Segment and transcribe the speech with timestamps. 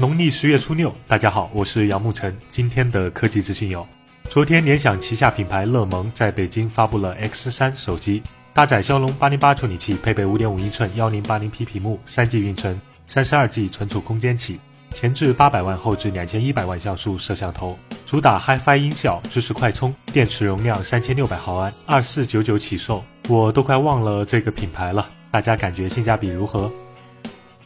[0.00, 2.34] 农历十月初六，大家好，我是杨沐晨。
[2.50, 3.86] 今天的科技资讯有：
[4.30, 8.22] 昨天联想旗下品牌乐檬在北京发布了 X 三手机，
[8.54, 14.58] 搭载骁龙八零八处理器，配备五点五英寸幺零八零 P 屏幕，三 G 运存，三十二 G 存储空间起，
[14.94, 23.04] 前置八百万，后置两千一百万像素摄像头，主打 HiFi 音效，支持快充，电池容量三千六百毫安，二四九九起售。
[23.28, 26.72] 我都快忘了这个品牌了，大家感觉性价比如何？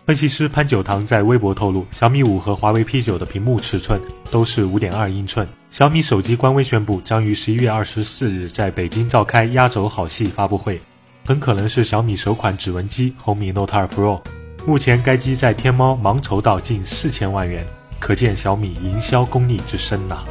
[0.07, 3.99] 分析师潘九堂在微博透露，小米五和华为 P 九的屏幕尺寸
[4.31, 5.49] 都是五点二英寸。
[5.71, 10.79] 小米手机官微宣布，将于十一月二十四日在北京召开压轴好戏发布会，
[11.25, 14.21] 很可能是小米首款指纹机红米 Note 2 Pro。
[14.67, 17.67] 目前该机在天猫盲筹到近四千万元，
[17.99, 20.23] 可见小米营销功力之深呐。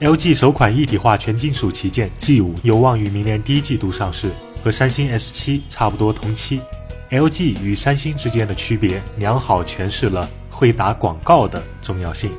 [0.00, 4.30] LG 首款一体化全金属旗舰 G 五有望于明年第一季度上市，
[4.62, 6.60] 和三星 S 七差不多同期。
[7.10, 12.30] LG 与三星之间的区别，良好诠释了会打广告的重要性。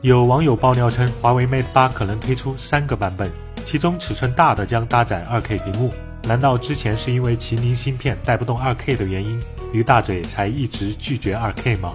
[0.00, 3.30] 有网友爆料称，华为 Mate 八可能推出三个版本，
[3.66, 5.92] 其中尺寸大的将搭载 2K 屏幕。
[6.22, 9.38] 难道之前是因为麒麟芯片带不动 2K 的原因，
[9.74, 11.92] 于大嘴才一直拒绝 2K 吗？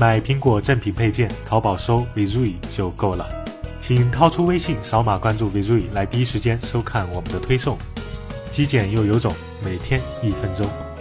[0.00, 3.24] 买苹果正品配件，淘宝搜 Vizui 就够了。
[3.80, 7.78] 请掏出微信扫码关注 Vizui，来第一时间收看我们的推送。
[8.50, 9.32] 极简又有种，
[9.64, 10.91] 每天一分钟。